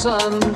[0.00, 0.49] sun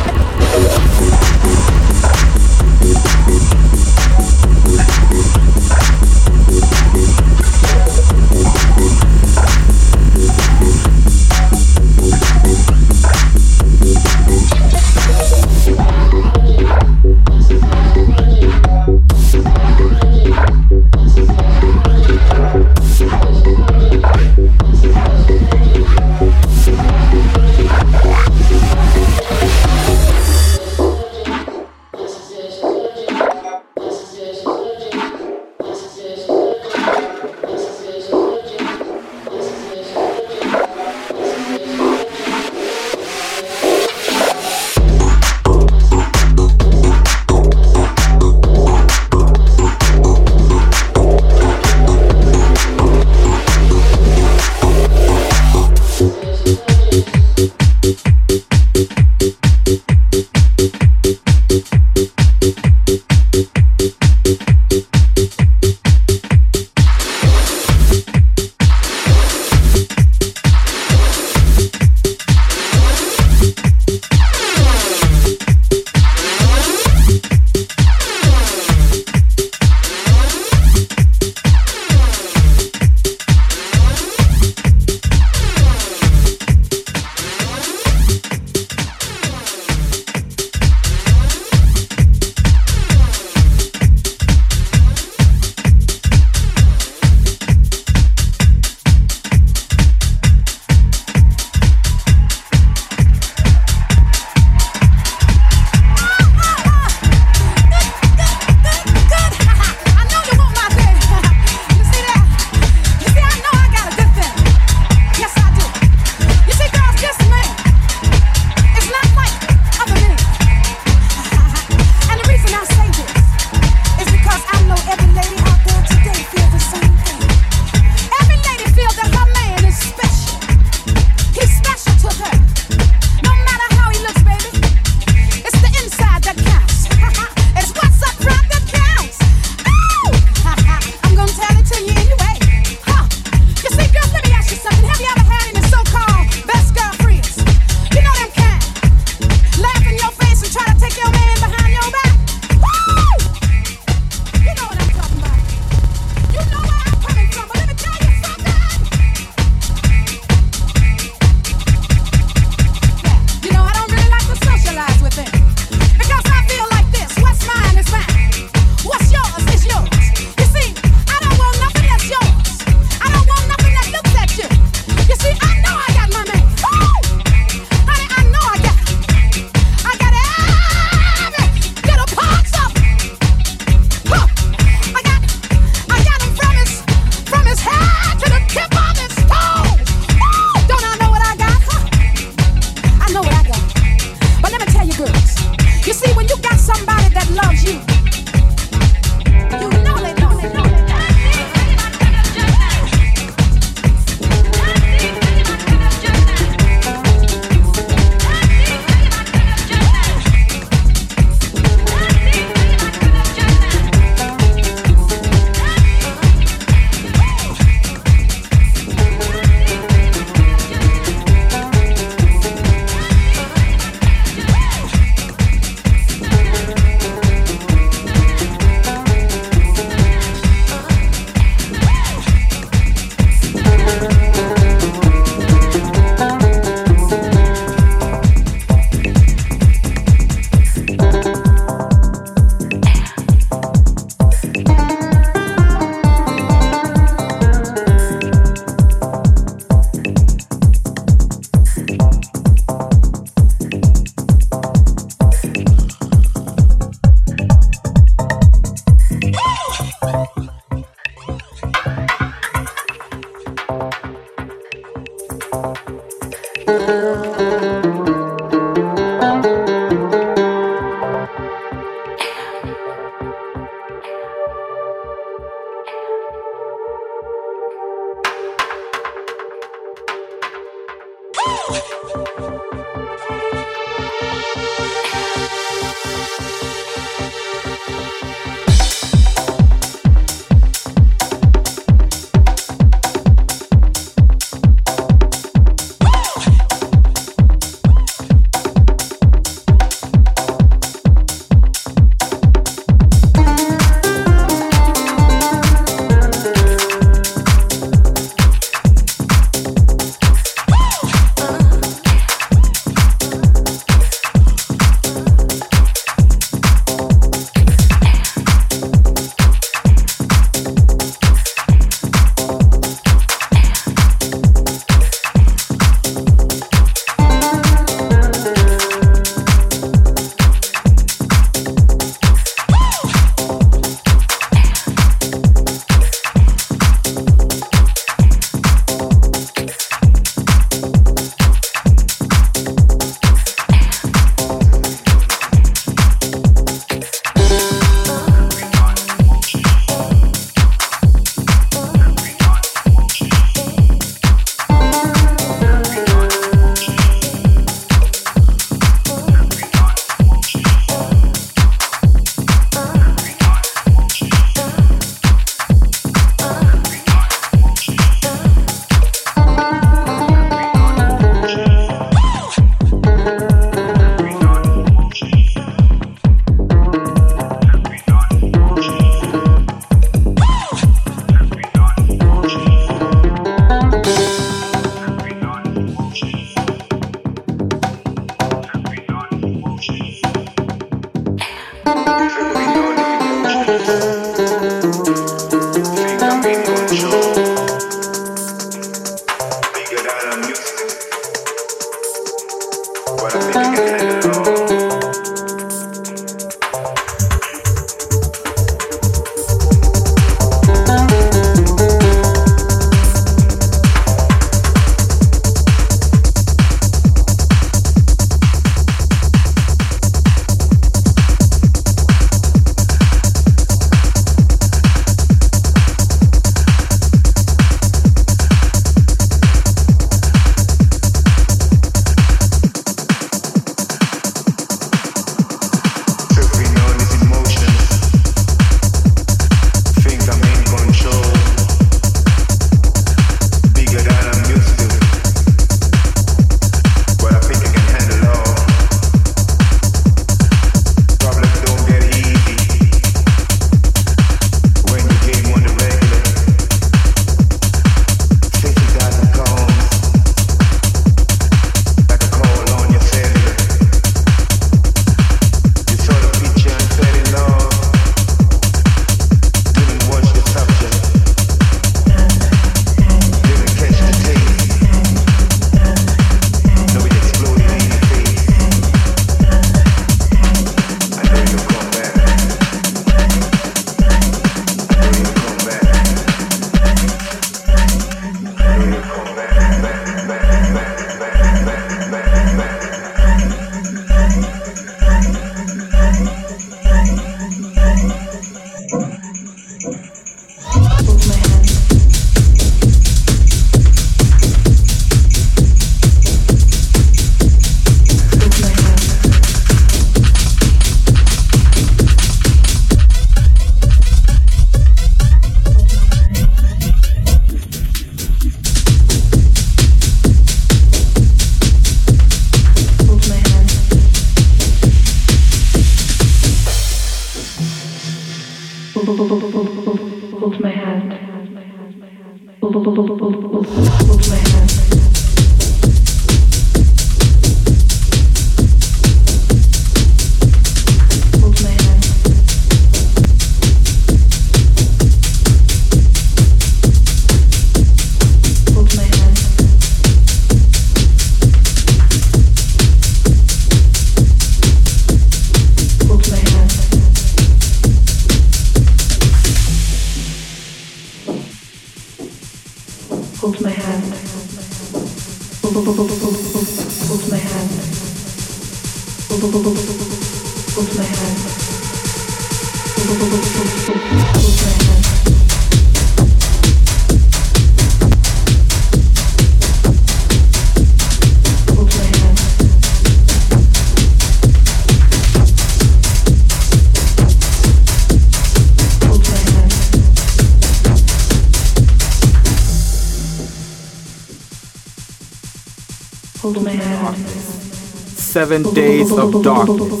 [598.40, 600.00] Seven days of darkness.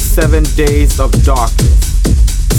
[0.00, 2.00] Seven days of darkness.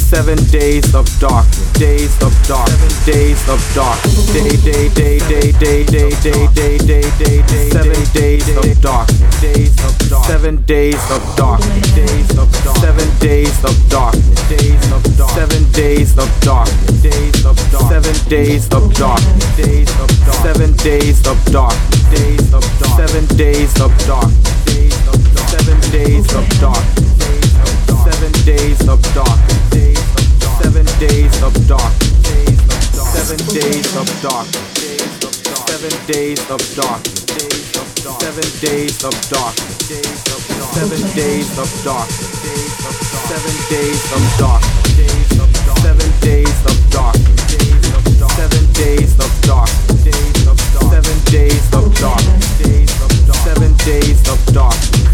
[0.07, 1.73] Seven days of darkness.
[1.73, 3.05] Days of darkness.
[3.07, 4.31] Days of darkness.
[4.31, 7.69] Day, day, day, day, day, day, day, day, day, day, day.
[7.71, 9.41] Seven days of darkness.
[9.41, 10.08] Days of.
[10.29, 11.95] Seven days of darkness.
[11.95, 12.81] Days of darkness.
[12.81, 14.47] Seven days of darkness.
[14.47, 15.33] Days of darkness.
[15.33, 17.01] Seven days of darkness.
[17.01, 17.89] Days of darkness.
[17.89, 19.57] Seven days of darkness.
[19.57, 20.45] Days of darkness.
[20.45, 22.13] Seven days of darkness.
[22.13, 23.09] Days of darkness.
[23.09, 24.69] Seven days of darkness.
[27.01, 28.05] Days of darkness.
[28.05, 28.29] Seven days of darkness.
[28.29, 29.69] Seven days of darkness.
[29.69, 30.59] Days of darkness.
[30.59, 32.05] Seven days of darkness.
[32.29, 33.17] Days of darkness.
[33.17, 34.73] Seven days of darkness.
[34.77, 35.65] Days of darkness.
[35.67, 37.25] Seven days of darkness.
[37.25, 38.21] Days of darkness.
[38.21, 39.78] Seven days of darkness.
[39.89, 40.77] Days of darkness.
[40.77, 42.45] Seven days of darkness.
[42.45, 44.85] Days of darkness.
[45.81, 47.49] Seven days of darkness.
[47.49, 48.37] Days of darkness.
[48.37, 50.03] Seven days of darkness.
[50.05, 50.93] Days of darkness.
[50.93, 52.69] Seven days of darkness.
[53.33, 55.09] Seven days of darkness.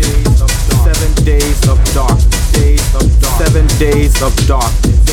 [0.83, 2.43] Seven days of darkness.
[3.39, 5.05] Seven days of darkness.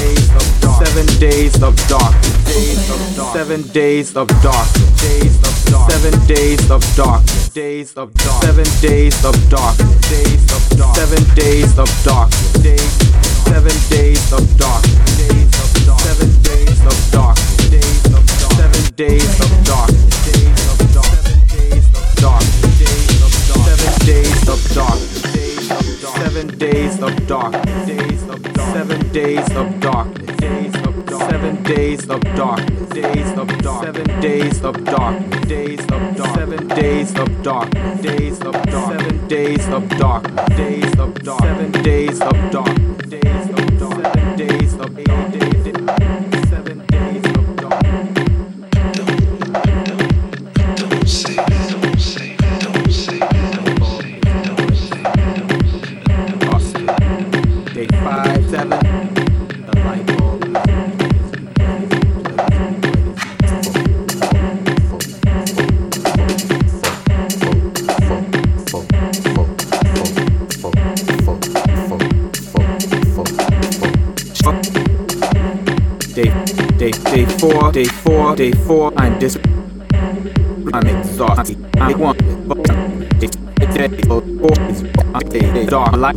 [0.82, 2.43] Seven days of darkness.
[3.32, 5.39] Seven days of darkness.
[5.89, 7.41] Seven days of darkness.
[7.54, 8.66] Days of darkness.
[8.66, 10.08] Seven days of darkness.
[10.08, 10.96] Days of darkness.
[10.96, 12.52] Seven days of darkness.
[12.62, 12.92] Days.
[13.44, 14.91] Seven days of darkness.
[39.72, 40.11] Seven days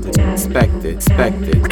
[0.03, 1.64] Expected, expected.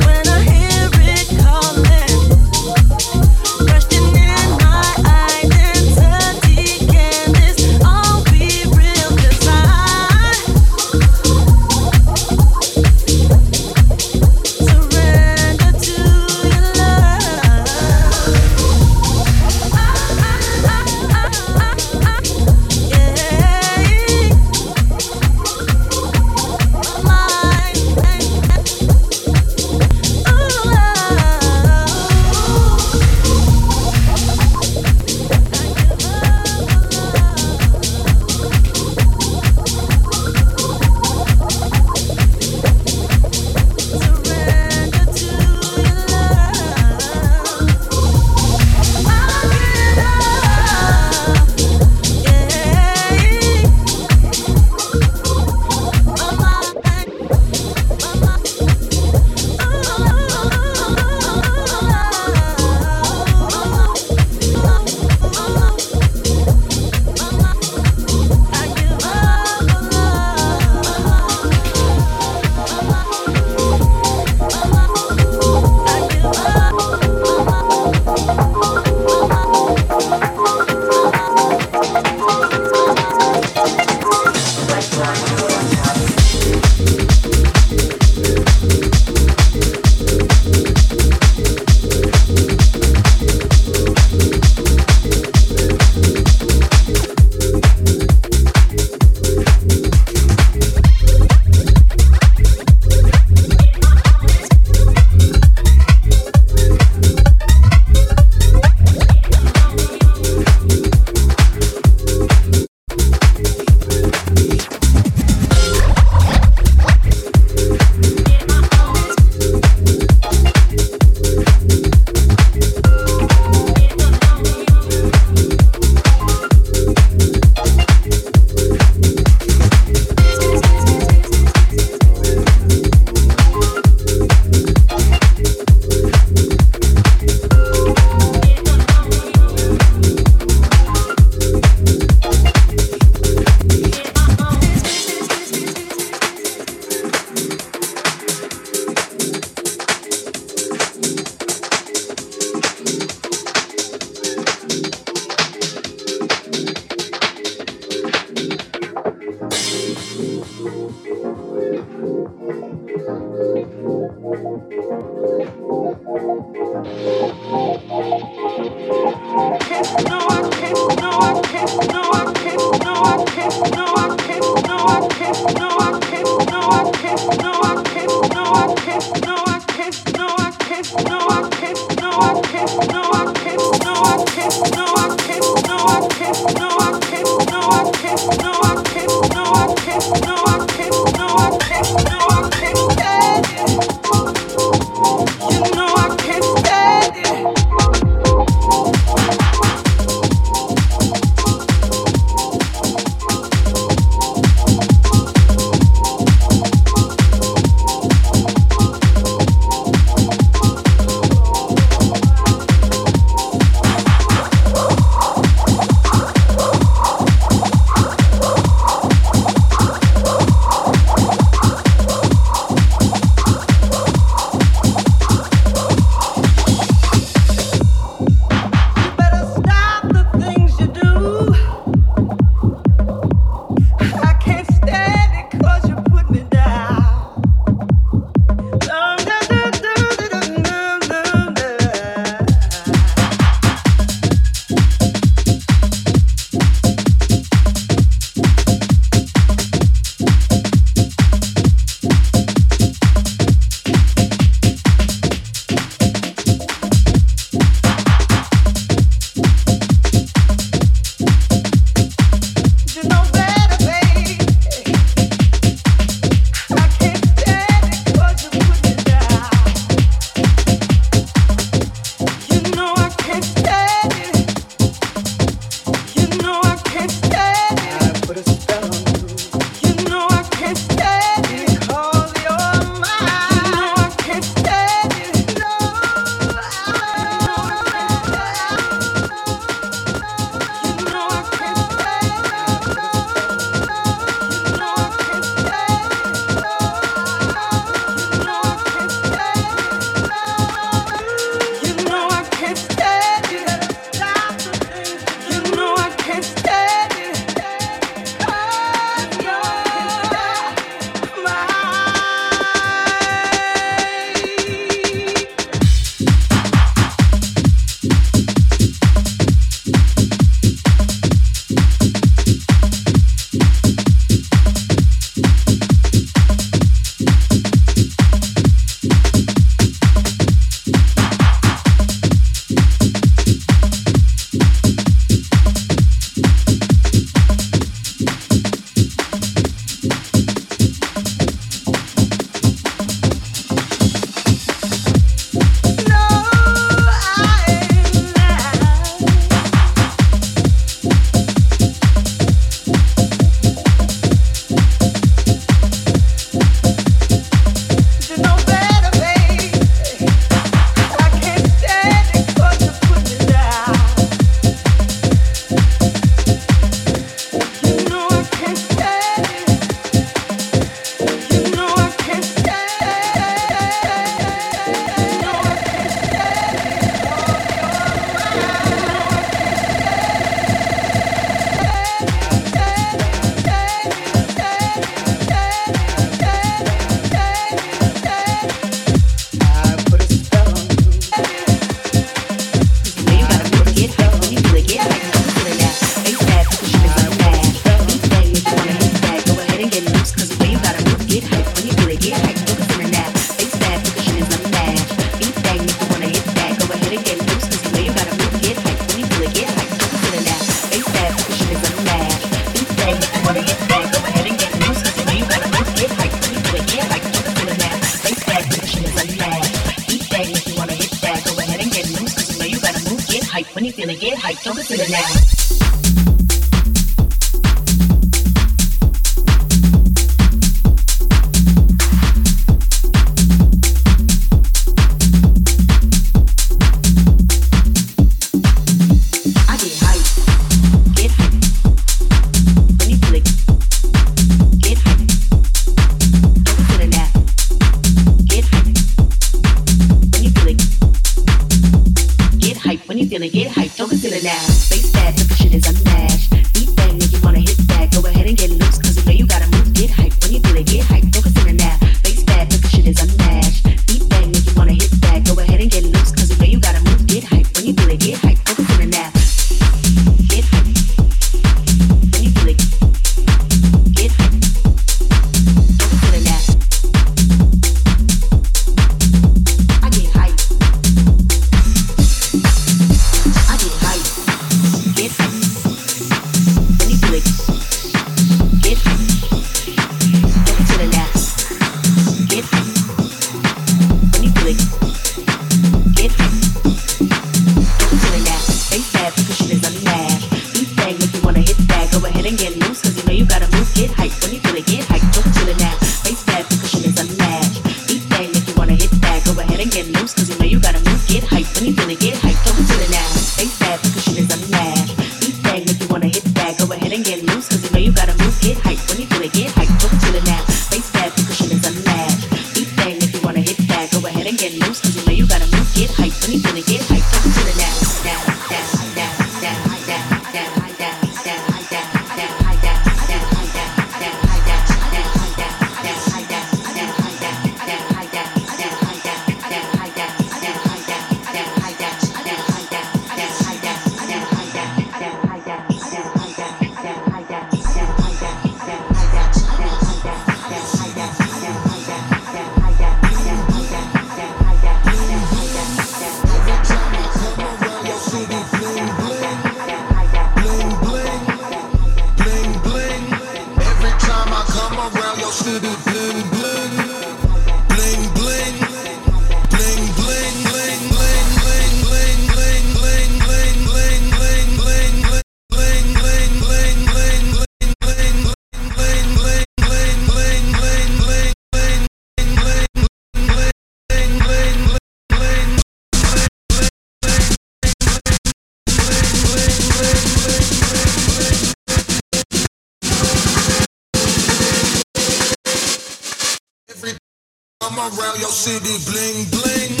[598.09, 600.00] around your city, bling bling.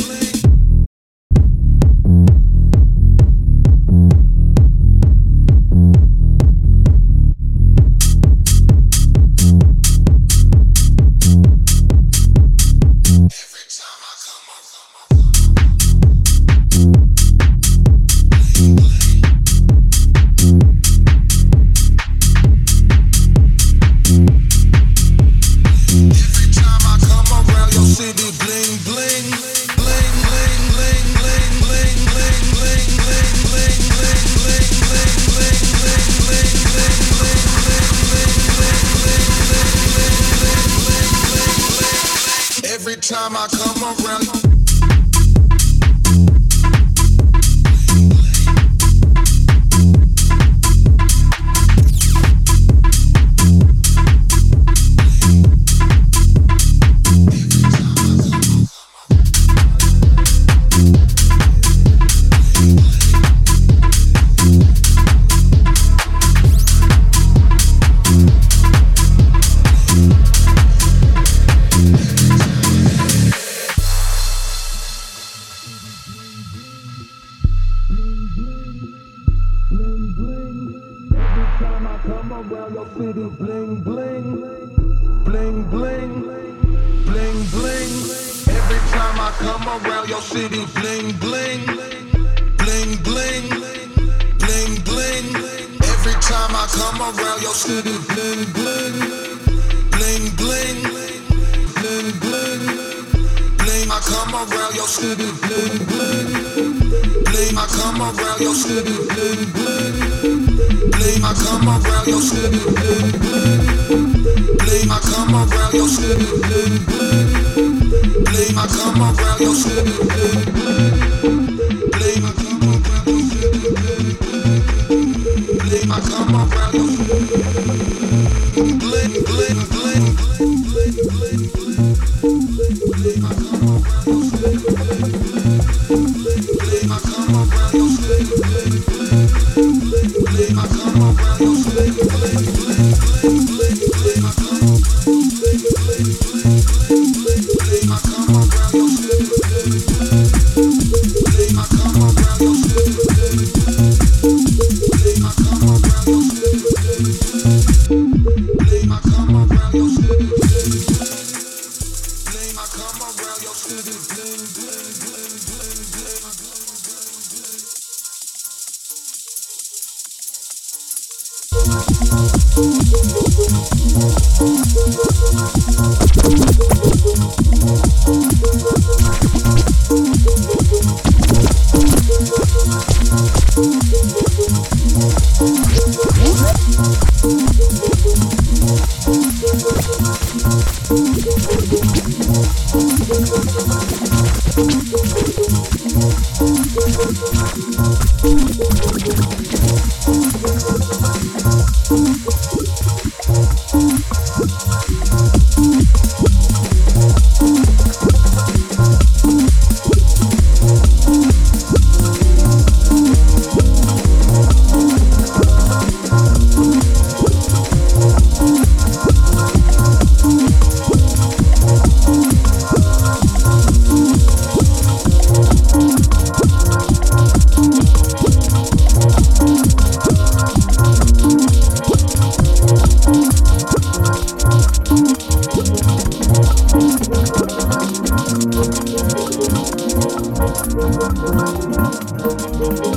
[241.91, 242.90] go go go